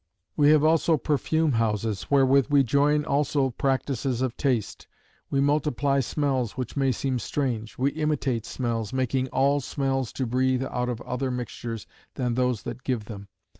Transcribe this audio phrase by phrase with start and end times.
[0.35, 4.87] "We have also perfume houses; wherewith we join also practices of taste.
[5.29, 7.77] We multiply smells, which may seem strange.
[7.77, 11.85] We imitate smells, making all smells to breathe outs of other mixtures
[12.15, 13.27] than those that give them.